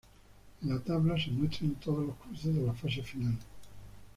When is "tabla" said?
0.81-1.15